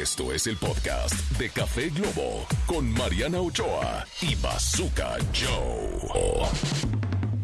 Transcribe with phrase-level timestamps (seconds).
[0.00, 6.48] Esto es el podcast de Café Globo con Mariana Ochoa y Bazooka Joe.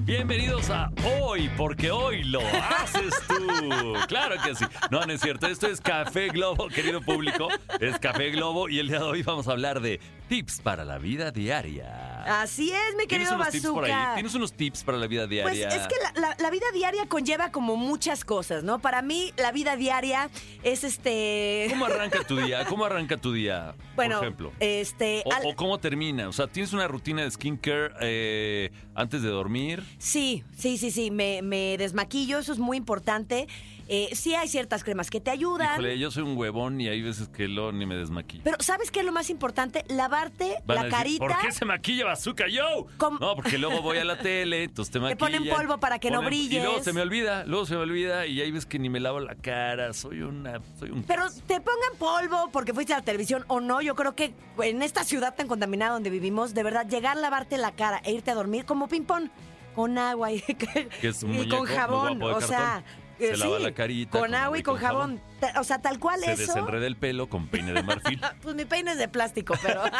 [0.04, 0.90] Bienvenidos a
[1.20, 3.92] Hoy, porque hoy lo haces tú.
[4.08, 4.64] Claro que sí.
[4.90, 5.46] No, no es cierto.
[5.46, 7.48] Esto es Café Globo, querido público.
[7.80, 10.98] Es Café Globo y el día de hoy vamos a hablar de tips para la
[10.98, 12.40] vida diaria.
[12.42, 13.90] Así es, mi ¿Tienes querido unos tips por ahí?
[13.90, 14.14] Bazooka.
[14.14, 15.68] ¿Tienes unos tips para la vida Pues diaria?
[15.68, 18.80] es que la, la- la vida diaria conlleva como muchas cosas, ¿no?
[18.80, 20.28] Para mí, la vida diaria
[20.62, 21.66] es este.
[21.70, 22.64] ¿Cómo arranca tu día?
[22.66, 23.74] ¿Cómo arranca tu día?
[23.96, 24.52] Bueno, por ejemplo.
[24.60, 25.22] este.
[25.24, 26.28] O, al- o cómo termina?
[26.28, 29.82] O sea, ¿tienes una rutina de skincare eh, antes de dormir?
[29.98, 31.10] Sí, sí, sí, sí.
[31.10, 33.48] Me, me desmaquillo, eso es muy importante.
[33.90, 35.72] Eh, sí hay ciertas cremas que te ayudan.
[35.72, 38.42] Híjole, yo soy un huevón y hay veces que lo ni me desmaquillo.
[38.44, 39.84] Pero ¿sabes qué es lo más importante?
[39.88, 41.26] Lavarte Van a la decir, carita.
[41.26, 42.86] ¿Por qué se maquilla Bazooka yo?
[43.18, 45.18] No, porque luego voy a la tele, entonces te Te maquillan.
[45.18, 46.60] ponen polvo para que no brilles.
[46.60, 49.00] Y luego se me olvida, luego se me olvida y ahí ves que ni me
[49.00, 51.02] lavo la cara, soy una, soy un...
[51.04, 54.82] Pero te pongan polvo porque fuiste a la televisión o no, yo creo que en
[54.82, 58.30] esta ciudad tan contaminada donde vivimos, de verdad, llegar a lavarte la cara e irte
[58.30, 59.30] a dormir como ping-pong,
[59.74, 60.44] con agua y,
[61.02, 62.82] es un y muñeco con jabón, o sea...
[62.84, 63.07] cartón.
[63.18, 65.20] Se lava la carita Con agua y con jabón.
[65.58, 66.42] O sea, tal cual Se eso.
[66.54, 68.20] desenreda el pelo con peine de marfil.
[68.42, 69.82] Pues mi peine es de plástico, pero.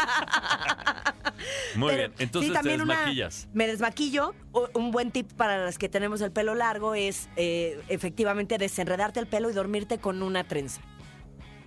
[1.76, 3.48] Muy pero bien, entonces sí, te también una- desmaquillas.
[3.52, 4.34] me desmaquillo.
[4.74, 9.26] Un buen tip para las que tenemos el pelo largo es eh, efectivamente desenredarte el
[9.26, 10.80] pelo y dormirte con una trenza.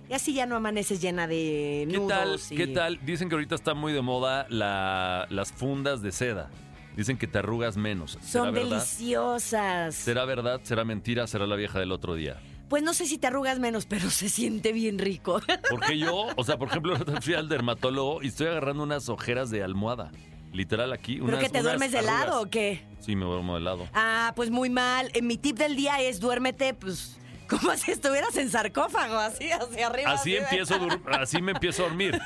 [0.08, 2.08] Y así ya no amaneces llena de ¿Qué nudos.
[2.08, 2.38] tal?
[2.50, 2.98] y- ¿Qué tal?
[3.06, 6.50] Dicen que ahorita está muy de moda la- las fundas de seda.
[6.96, 8.12] Dicen que te arrugas menos.
[8.12, 8.70] ¿Será Son verdad?
[8.70, 9.94] deliciosas.
[9.94, 10.60] ¿Será verdad?
[10.62, 11.26] ¿Será mentira?
[11.26, 12.40] ¿Será la vieja del otro día?
[12.68, 15.40] Pues no sé si te arrugas menos, pero se siente bien rico.
[15.70, 19.62] Porque yo, o sea, por ejemplo, fui al dermatólogo y estoy agarrando unas ojeras de
[19.62, 20.10] almohada.
[20.52, 21.14] Literal aquí.
[21.14, 22.84] ¿Pero unas, que te duermes de lado o qué?
[23.00, 23.88] Sí, me duermo de lado.
[23.94, 25.10] Ah, pues muy mal.
[25.14, 27.18] Eh, Mi tip del día es duérmete, pues,
[27.48, 30.12] como si estuvieras en sarcófago, así, hacia arriba.
[30.12, 30.74] Así de- empiezo,
[31.10, 32.20] así me empiezo a dormir.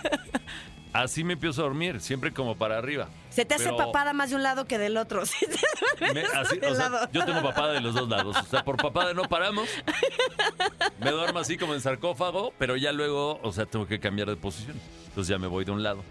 [1.03, 3.09] Así me empiezo a dormir, siempre como para arriba.
[3.31, 5.25] Se te hace Pero papada más de un lado que del otro.
[5.27, 5.59] Sí, te
[6.05, 7.09] duermes me- así- de o sea, lado.
[7.13, 8.37] yo tengo papada de los dos lados.
[8.37, 9.69] O sea, por papada no paramos.
[11.01, 14.37] Me duermo así como en sarcófago, pero ya luego, o sea, tengo que cambiar de
[14.37, 14.77] posición.
[15.09, 16.03] Entonces ya me voy de un lado.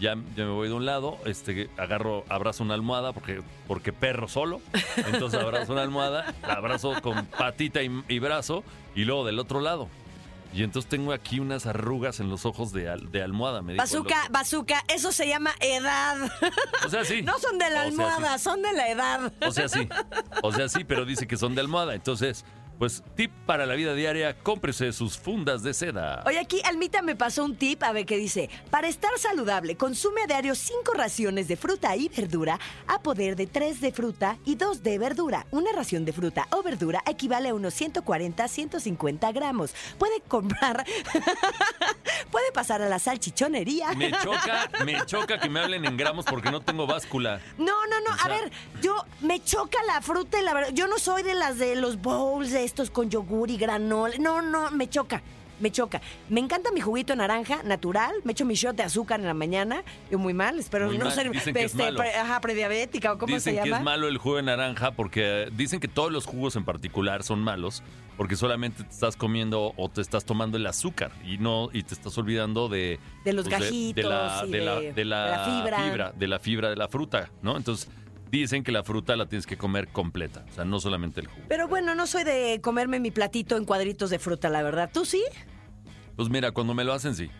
[0.00, 4.28] Ya, ya me voy de un lado, este, agarro, abrazo una almohada porque, porque perro
[4.28, 4.60] solo.
[4.96, 8.62] Entonces abrazo una almohada, la abrazo con patita y, y brazo,
[8.94, 9.88] y luego del otro lado.
[10.56, 13.60] Y entonces tengo aquí unas arrugas en los ojos de, al- de almohada.
[13.62, 16.16] Me dijo Bazooka, bazooka, eso se llama edad.
[16.86, 17.20] O sea, sí.
[17.26, 18.02] No son de la O sea, sí.
[18.02, 19.32] almohada, son de la edad.
[19.46, 19.88] O sea, sí.
[20.42, 21.94] O sea, sí, pero dice que son de almohada.
[21.94, 22.44] Entonces,
[22.78, 26.22] pues, tip para la vida diaria, cómprese sus fundas de seda.
[26.26, 28.50] Oye, aquí Almita me pasó un tip, a ver qué dice.
[28.70, 33.46] Para estar saludable, consume a diario cinco raciones de fruta y verdura a poder de
[33.46, 35.46] tres de fruta y dos de verdura.
[35.50, 39.74] Una ración de fruta o verdura equivale a unos 140 150 gramos.
[39.98, 40.84] Puede comprar,
[42.30, 43.92] puede pasar a la salchichonería.
[43.94, 47.40] Me choca, me choca que me hablen en gramos porque no tengo báscula.
[47.58, 48.14] No, no, no.
[48.14, 48.50] O sea- a ver,
[48.82, 50.70] yo me choca la fruta y la verdad.
[50.72, 54.14] Yo no soy de las de los bowls de estos con yogur y granola.
[54.18, 55.22] No, no, me choca.
[55.58, 56.02] Me choca.
[56.28, 58.12] Me encanta mi juguito de naranja natural.
[58.24, 59.82] Me echo mi shot de azúcar en la mañana.
[60.10, 61.96] Yo muy mal, espero Muy no mal, ser dicen que es malo.
[61.96, 63.78] pre- ajá, prediabética o cómo Dicen se que llama.
[63.78, 67.40] es malo el jugo de naranja porque dicen que todos los jugos en particular son
[67.40, 67.82] malos
[68.18, 71.94] porque solamente te estás comiendo o te estás tomando el azúcar y no y te
[71.94, 75.24] estás olvidando de De los pues, gajitos de, la, y de la- de- de la
[75.24, 75.44] de la
[75.88, 76.12] fibra.
[76.14, 77.56] de la fibra de la fruta, ¿no?
[77.56, 77.88] Entonces
[78.30, 81.42] dicen que la fruta la tienes que comer completa, o sea, no solamente el jugo.
[81.48, 84.90] Pero bueno, no soy de comerme mi platito en cuadritos de fruta, la verdad.
[84.92, 85.22] ¿Tú sí?
[86.16, 87.30] Pues mira, cuando me lo hacen, sí.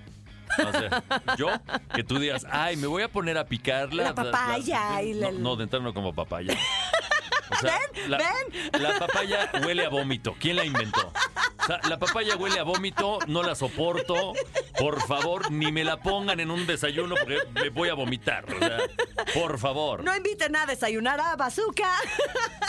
[0.66, 1.02] O sea,
[1.38, 1.48] yo,
[1.94, 5.32] que tú digas, ay, me voy a poner a picar la, La papaya y la-
[5.32, 6.56] No, no, de entrada no como papaya.
[7.48, 8.82] O sea, la, ven.
[8.82, 10.34] La papaya huele a vómito.
[10.38, 11.12] ¿Quién la inventó?
[11.60, 14.32] O sea, la papaya huele a vómito, no la soporto.
[14.78, 18.44] Por favor, ni me la pongan en un desayuno porque me voy a vomitar.
[18.54, 18.78] O sea,
[19.34, 20.04] por favor.
[20.04, 21.90] No inviten a desayunar a bazooka.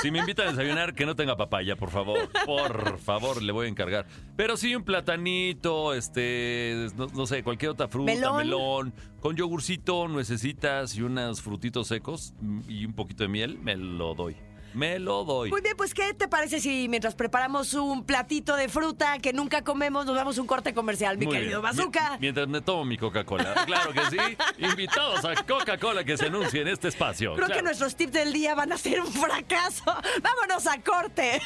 [0.02, 2.30] Si me invitan a desayunar, que no tenga papaya, por favor.
[2.46, 4.06] Por favor, le voy a encargar.
[4.36, 8.38] Pero sí un platanito, este, no, no sé, cualquier otra fruta, Melón.
[8.38, 12.34] melón, con yogurcito, nuecesitas y unos frutitos secos
[12.68, 14.36] y un poquito de miel, me lo doy.
[14.78, 15.50] Me lo doy.
[15.50, 19.64] Muy bien, pues ¿qué te parece si mientras preparamos un platito de fruta que nunca
[19.64, 21.76] comemos, nos damos un corte comercial, mi Muy querido bien.
[21.76, 22.12] Bazooka?
[22.12, 23.56] Mi- Mientras me tomo mi Coca-Cola.
[23.66, 24.18] Claro que sí.
[24.60, 27.34] Invitados a Coca-Cola que se anuncie en este espacio.
[27.34, 27.60] Creo Claro.
[27.60, 29.84] que nuestros tips del día van a ser un fracaso.
[30.22, 31.42] Vámonos a corte.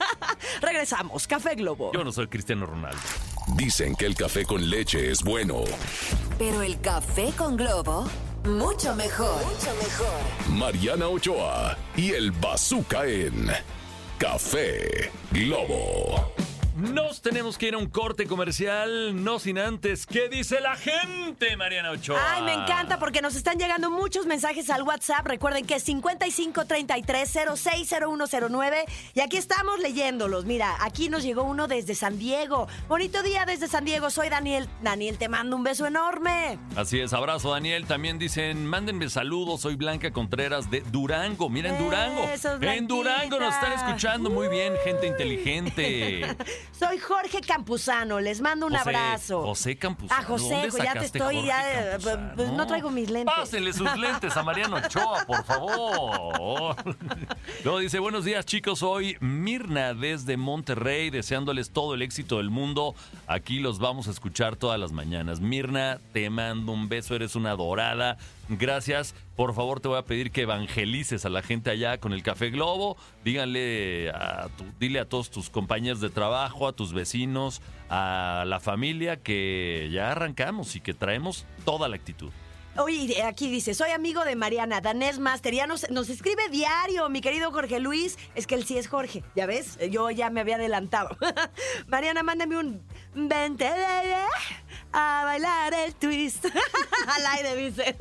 [0.62, 1.26] Regresamos.
[1.26, 1.90] Café Globo.
[1.92, 2.98] Yo no soy Cristiano Ronaldo.
[3.56, 5.64] Dicen que el café con leche es bueno.
[6.38, 8.08] Pero el café con globo,
[8.44, 9.36] mucho mejor.
[9.44, 10.56] Mucho mejor.
[10.56, 13.50] Mariana Ochoa y el Bazooka en
[14.18, 16.31] Café Globo.
[16.74, 20.06] Nos tenemos que ir a un corte comercial, no sin antes.
[20.06, 22.18] ¿Qué dice la gente, Mariana Ochoa?
[22.34, 25.26] Ay, me encanta porque nos están llegando muchos mensajes al WhatsApp.
[25.26, 28.84] Recuerden que es 5533-060109.
[29.12, 30.46] Y aquí estamos leyéndolos.
[30.46, 32.68] Mira, aquí nos llegó uno desde San Diego.
[32.88, 34.08] Bonito día desde San Diego.
[34.08, 34.66] Soy Daniel.
[34.82, 36.58] Daniel, te mando un beso enorme.
[36.74, 37.84] Así es, abrazo Daniel.
[37.84, 39.60] También dicen, mándenme saludos.
[39.60, 41.50] Soy Blanca Contreras de Durango.
[41.50, 42.24] Miren, Durango.
[42.24, 46.34] Eso, En Durango nos están escuchando muy bien, gente inteligente.
[46.78, 48.20] Soy Jorge Campuzano.
[48.20, 49.42] Les mando un José- abrazo.
[49.42, 50.20] José Campuzano.
[50.20, 51.98] Ah, José, ¿Dónde pues ya te estoy, ya, eh,
[52.36, 53.34] pues, no traigo mis lentes.
[53.34, 56.76] Pásenle sus lentes a Mariano Ochoa, por favor.
[57.64, 62.94] Luego dice, buenos días chicos, soy Mirna desde Monterrey, deseándoles todo el éxito del mundo.
[63.26, 65.40] Aquí los vamos a escuchar todas las mañanas.
[65.40, 68.16] Mirna, te mando un beso, eres una dorada.
[68.58, 69.14] Gracias.
[69.36, 72.50] Por favor, te voy a pedir que evangelices a la gente allá con el Café
[72.50, 72.96] Globo.
[73.24, 78.60] Díganle a tu- dile a todos tus compañeros de trabajo, a tus vecinos, a la
[78.60, 82.30] familia que ya arrancamos y que traemos toda la actitud.
[82.78, 87.20] Oye, aquí dice, soy amigo de Mariana, danés master, ya nos, nos escribe diario, mi
[87.20, 89.78] querido Jorge Luis, es que él sí es Jorge, ¿ya ves?
[89.90, 91.14] Yo ya me había adelantado.
[91.88, 92.80] Mariana, mándame un
[93.14, 94.14] vente baby,
[94.92, 96.44] a bailar el twist.
[97.06, 97.96] Al aire dice.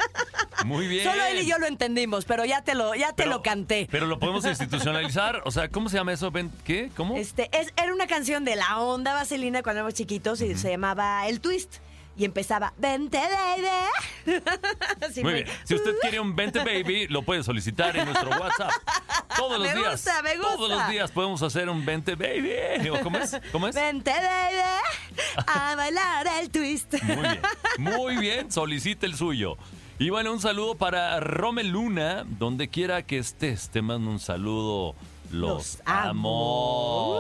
[0.65, 1.03] Muy bien.
[1.03, 3.88] Solo él y yo lo entendimos, pero ya te lo, ya te lo canté.
[3.89, 5.41] Pero lo podemos institucionalizar.
[5.45, 6.31] O sea, ¿cómo se llama eso?
[6.63, 6.91] ¿Qué?
[6.95, 7.17] ¿Cómo?
[7.17, 11.27] Este, es, era una canción de la onda vaselina cuando éramos chiquitos y se llamaba
[11.27, 11.77] El Twist.
[12.17, 14.41] Y empezaba, vente baby.
[15.01, 15.47] Así Muy bien.
[15.63, 18.71] Si usted quiere un 20 baby, lo puede solicitar en nuestro WhatsApp.
[19.37, 19.91] Todos los Me días.
[19.93, 20.55] gusta, me gusta.
[20.55, 22.89] Todos los días podemos hacer un 20 baby.
[22.89, 23.37] ¿O ¿Cómo es?
[23.51, 23.75] ¿Cómo es?
[23.75, 26.93] Vente, baby, a bailar el twist.
[27.03, 27.41] Muy bien.
[27.77, 28.51] Muy bien.
[28.51, 29.57] Solicite el suyo.
[29.97, 33.69] Y bueno, un saludo para Rome Luna, donde quiera que estés.
[33.69, 34.95] Te mando un saludo.
[35.31, 37.15] Los, amo.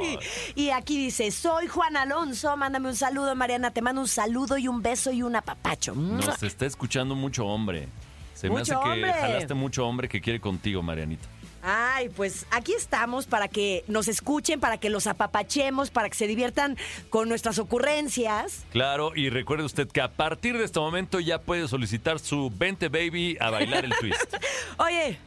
[0.00, 0.18] Uy.
[0.54, 4.68] Y aquí dice, soy Juan Alonso, mándame un saludo, Mariana, te mando un saludo y
[4.68, 5.94] un beso y un apapacho.
[5.94, 7.88] Nos está escuchando mucho hombre.
[8.34, 9.12] Se me hace que hombre.
[9.12, 11.28] jalaste mucho hombre que quiere contigo, Marianita.
[11.66, 16.26] Ay, pues aquí estamos para que nos escuchen, para que los apapachemos, para que se
[16.26, 16.76] diviertan
[17.08, 18.66] con nuestras ocurrencias.
[18.70, 22.88] Claro, y recuerde usted que a partir de este momento ya puede solicitar su 20
[22.90, 24.34] baby a bailar el twist.
[24.76, 25.18] Oye,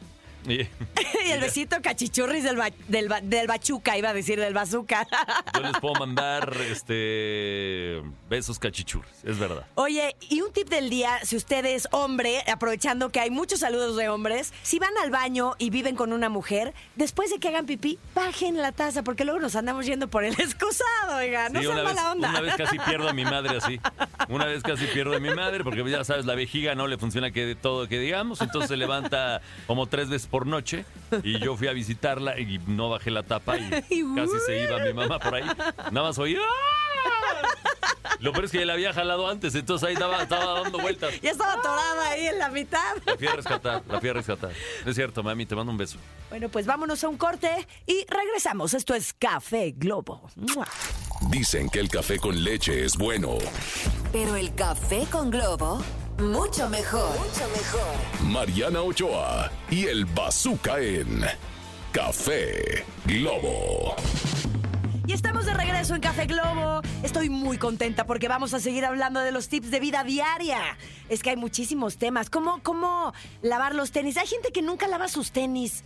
[0.46, 0.60] Y-
[1.26, 5.06] y el besito cachichurris del, ba- del, del bachuca, iba a decir del bazooka.
[5.54, 9.64] Yo les puedo mandar este besos cachichurres, es verdad.
[9.74, 13.96] Oye, y un tip del día, si usted es hombre, aprovechando que hay muchos saludos
[13.96, 17.66] de hombres, si van al baño y viven con una mujer, después de que hagan
[17.66, 21.66] pipí, bajen la taza, porque luego nos andamos yendo por el excusado, oiga, no Sí,
[21.66, 22.30] sean una, vez, mala onda.
[22.30, 23.80] una vez casi pierdo a mi madre así.
[24.28, 27.30] Una vez casi pierdo a mi madre porque ya sabes, la vejiga no le funciona
[27.30, 30.84] que todo que digamos, entonces se levanta como tres veces por noche
[31.22, 33.70] y yo fui a visitarla y no bajé la tapa y
[34.16, 35.44] casi se iba mi mamá por ahí.
[35.90, 36.78] Nada más oí ¡ah!
[38.20, 41.20] Lo peor es que la había jalado antes, entonces ahí estaba, estaba dando vueltas.
[41.20, 42.96] Ya estaba atorada ahí en la mitad.
[43.06, 44.50] La fui a rescatar, la fui a rescatar.
[44.84, 45.98] Es cierto, mami, te mando un beso.
[46.28, 48.74] Bueno, pues vámonos a un corte y regresamos.
[48.74, 50.28] Esto es Café Globo.
[50.34, 50.66] ¡Mua!
[51.30, 53.38] Dicen que el café con leche es bueno.
[54.12, 55.80] Pero el café con globo,
[56.18, 57.10] mucho mejor.
[57.18, 58.26] Mucho mejor.
[58.30, 61.24] Mariana Ochoa y el Bazooka en
[61.92, 63.94] Café Globo.
[65.06, 66.82] Y estamos de regreso en Café Globo.
[67.02, 70.76] Estoy muy contenta porque vamos a seguir hablando de los tips de vida diaria.
[71.08, 72.28] Es que hay muchísimos temas.
[72.28, 74.18] ¿Cómo, cómo lavar los tenis?
[74.18, 75.82] Hay gente que nunca lava sus tenis.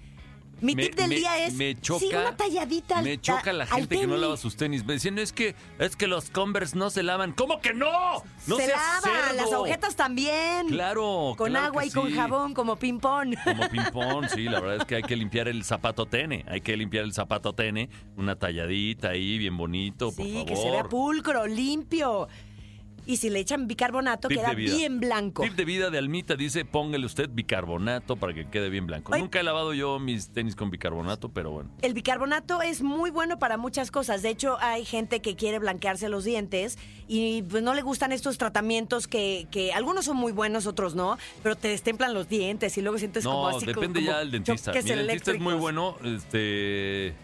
[0.62, 3.52] Mi Me- tip del me- día es me choca, sí, una talladita al Me choca
[3.52, 4.85] la gente que no lava sus tenis.
[4.85, 7.33] Me decían, es que, es que los Converse no se lavan.
[7.33, 8.23] ¿Cómo que no?
[8.47, 9.35] No Se lavan, cerdo.
[9.42, 10.69] las agujetas también.
[10.69, 13.35] Claro, Con claro agua y con jabón, como ping-pong.
[13.45, 16.45] Como ping-pong, sí, la verdad es que hay que limpiar el zapato tene.
[16.49, 17.90] Hay que limpiar el zapato tene.
[18.16, 20.47] Una talladita ahí, bien bonito, por Sí, favor.
[20.49, 22.28] que se vea pulcro, limpio.
[23.06, 24.75] Y si le echan bicarbonato, Tip queda de vida.
[24.75, 25.42] bien blanco.
[25.42, 29.12] Tip de vida de Almita dice, póngale usted bicarbonato para que quede bien blanco.
[29.14, 29.21] Ay.
[29.21, 31.71] Nunca he lavado yo mis tenis con bicarbonato, pero bueno.
[31.82, 34.23] El bicarbonato es muy bueno para muchas cosas.
[34.23, 36.78] De hecho, hay gente que quiere blanquearse los dientes
[37.09, 41.18] y pues no le gustan estos tratamientos que, que algunos son muy buenos, otros no,
[41.42, 44.30] pero te destemplan los dientes y luego sientes como No, así depende como ya del
[44.30, 44.73] dentista.
[44.73, 47.14] Mi dentista es muy bueno, este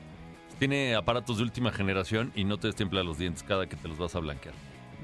[0.58, 3.96] tiene aparatos de última generación y no te destempla los dientes cada que te los
[3.96, 4.54] vas a blanquear.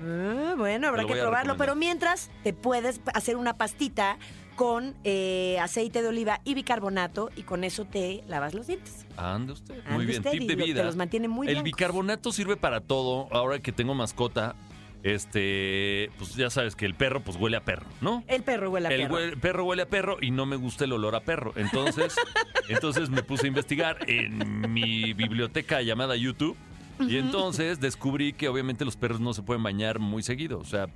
[0.02, 1.56] Ah, bueno, habrá que probarlo.
[1.56, 4.18] Pero mientras, te puedes hacer una pastita
[4.56, 9.04] con eh, aceite de oliva y bicarbonato y con eso te lavas los dientes.
[9.16, 9.74] Ande usted.
[9.80, 10.84] Ande Muy bien, usted tip y de lo- te vida.
[10.84, 11.64] los mantiene muy El blancos.
[11.64, 13.26] bicarbonato sirve para todo.
[13.32, 14.54] Ahora que tengo mascota,
[15.02, 18.24] este, pues ya sabes que el perro pues huele a perro, ¿no?
[18.26, 19.14] El perro huele a el perro.
[19.18, 21.52] hue- perro huele a perro y no me gusta el olor a perro.
[21.56, 22.14] Entonces,
[22.68, 26.56] entonces me puse a investigar en mi biblioteca llamada YouTube
[27.00, 30.58] Y entonces descubrí que obviamente los perros no se pueden bañar muy seguido.
[30.58, 30.86] O sea,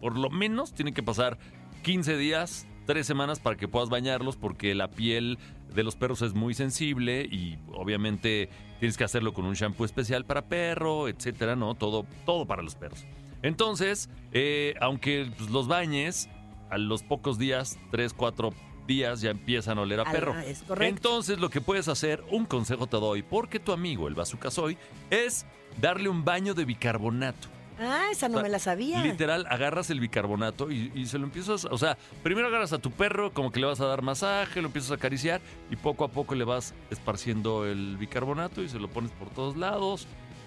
[0.00, 1.38] por lo menos tienen que pasar
[1.82, 5.38] 15 días, 3 semanas para que puedas bañarlos porque la piel
[5.74, 8.48] de los perros es muy sensible y obviamente
[8.78, 11.74] tienes que hacerlo con un shampoo especial para perro, etcétera, ¿no?
[11.74, 13.06] Todo, todo para los perros.
[13.42, 16.28] Entonces, eh, aunque pues, los bañes,
[16.70, 18.50] a los pocos días, 3, 4
[18.86, 20.38] días ya empiezan a oler a Ah, perro.
[20.40, 20.84] es correcto.
[20.96, 24.76] Entonces lo que puedes hacer, un consejo te doy, porque tu amigo el Bazooka Soy,
[25.10, 25.46] es
[25.80, 27.48] darle un baño de bicarbonato.
[27.78, 29.02] Ah, esa no O sea, me la sabía.
[29.02, 32.90] Literal, agarras el bicarbonato y, y se lo empiezas, o sea, primero agarras a tu
[32.90, 36.08] perro, como que le vas a dar masaje, lo empiezas a acariciar y poco a
[36.08, 40.06] poco le vas esparciendo el bicarbonato y se lo pones por todos lados,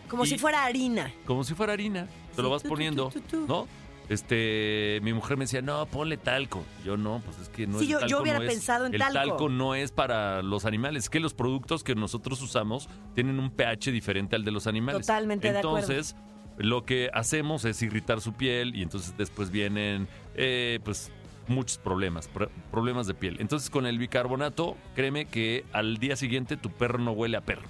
[0.10, 1.14] Como y- si fuera harina.
[1.28, 2.08] como si fuera harina.
[2.32, 3.12] Se Sí, lo vas poniendo.
[3.48, 3.68] ¿no?
[4.10, 6.64] Este, mi mujer me decía, no, ponle talco.
[6.84, 8.86] Yo no, pues es que no Sí, es yo- yo talco hubiera no es- pensado
[8.88, 9.14] en el talco.
[9.14, 13.52] talco no es para los animales, es que los productos que nosotros usamos tienen un
[13.52, 15.06] pH diferente al de los animales.
[15.06, 15.78] Totalmente de acuerdo.
[15.78, 16.16] Entonces,
[16.58, 21.12] lo que hacemos es irritar su piel y entonces después vienen, eh, pues,
[21.48, 23.38] muchos problemas, pro- problemas de piel.
[23.40, 27.68] Entonces, con el bicarbonato, créeme que al día siguiente tu perro no huele a perro.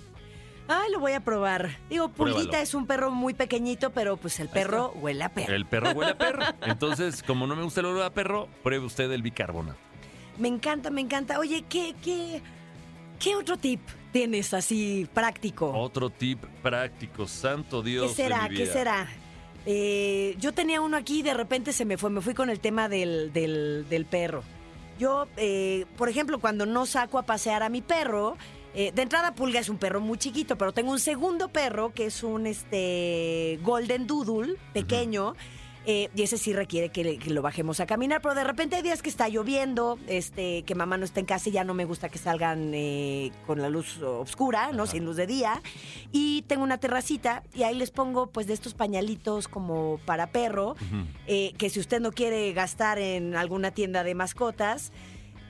[0.71, 1.77] Ay, lo voy a probar.
[1.89, 2.63] Digo, Pulguita Pruébalo.
[2.63, 5.53] es un perro muy pequeñito, pero pues el perro huele a perro.
[5.53, 6.43] El perro huele a perro.
[6.61, 9.79] Entonces, como no me gusta el olor a perro, pruebe usted el bicarbonato.
[10.37, 11.39] Me encanta, me encanta.
[11.39, 12.41] Oye, ¿qué, qué,
[13.19, 13.81] qué otro tip
[14.13, 15.71] tienes así práctico?
[15.75, 18.09] Otro tip práctico, santo Dios.
[18.11, 18.43] ¿Qué será?
[18.43, 18.73] de mi ¿Qué vida.
[18.73, 19.07] será?
[19.65, 22.09] Eh, yo tenía uno aquí y de repente se me fue.
[22.09, 24.43] Me fui con el tema del, del- del perro.
[24.99, 28.37] Yo, eh, por ejemplo, cuando no saco a pasear a mi perro,
[28.73, 32.05] eh, de entrada Pulga es un perro muy chiquito, pero tengo un segundo perro que
[32.05, 35.35] es un este Golden Doodle pequeño.
[35.85, 39.01] eh, y ese sí requiere que, lo bajemos a caminar, pero de repente hay días
[39.01, 42.09] que está lloviendo, este, que mamá no está en casa y ya no me gusta
[42.09, 44.85] que salgan eh, con la luz oscura, ¿no?
[44.85, 45.63] Sin luz de día.
[46.11, 50.75] Y tengo una terracita y ahí les pongo pues de estos pañalitos como para perro,
[51.25, 54.91] que si usted no quiere gastar en alguna tienda de mascotas,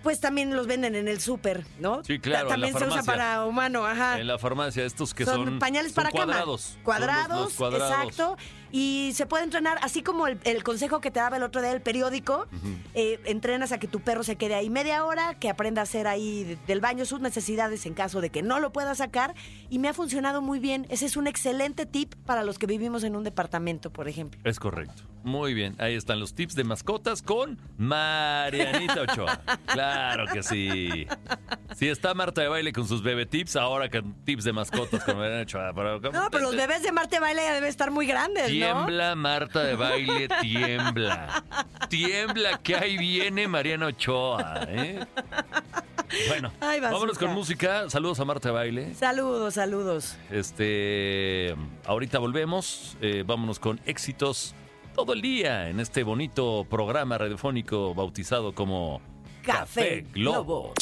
[0.03, 2.03] pues también los venden en el súper, ¿no?
[2.03, 4.19] Sí, claro, Ta- en la También se usa para humano, ajá.
[4.19, 5.59] En la farmacia, estos que son, son.
[5.59, 6.25] pañales son para cama.
[6.25, 6.61] cuadrados.
[6.61, 7.91] Son los- Cuadrados, los cuadrados.
[7.91, 8.37] exacto.
[8.71, 11.71] Y se puede entrenar, así como el, el consejo que te daba el otro día
[11.71, 12.45] del periódico,
[12.93, 16.05] eh, entrenas a que tu perro se quede ahí media hora, que aprenda a hacer
[16.07, 19.33] ahí de- del baño sus necesidades en caso de que no lo pueda sacar.
[19.71, 20.85] Y me ha funcionado muy bien.
[20.89, 24.39] Ese es un excelente tip para los que vivimos en un departamento, por ejemplo.
[24.43, 25.03] Es correcto.
[25.23, 25.75] Muy bien.
[25.79, 29.41] Ahí están los tips de mascotas con Marianita Ochoa.
[29.67, 31.07] Claro que sí.
[31.75, 35.17] Sí, está Marta de baile con sus bebé tips, ahora con tips de mascotas con
[35.17, 35.73] Marianita Ochoa.
[35.73, 38.49] Pero, No, pero los bebés de Marte Baile ya deben estar muy grandes, ¿no?
[38.49, 41.43] Tiembla, Marta de baile, tiembla.
[41.89, 44.65] Tiembla, que ahí viene Mariana Ochoa.
[44.67, 45.05] ¿eh?
[46.27, 47.89] Bueno, Ay, vámonos con música.
[47.89, 48.93] Saludos a Marta de baile.
[48.95, 50.17] Saludos, saludos.
[50.31, 52.97] Este, ahorita volvemos.
[53.01, 54.55] eh, vámonos con éxitos
[54.95, 59.01] todo el día en este bonito programa radiofónico bautizado como
[59.43, 60.73] Café Globo.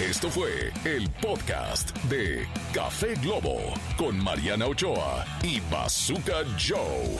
[0.00, 3.58] Esto fue el podcast de Café Globo
[3.96, 7.16] con Mariana Ochoa y Bazooka Joe.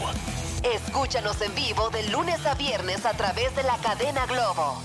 [0.74, 4.80] Escúchanos en vivo de lunes a viernes a través de la cadena Globo.